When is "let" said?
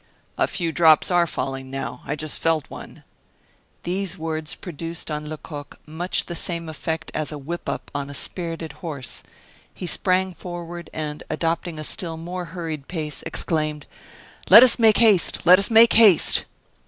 14.49-14.63, 15.45-15.59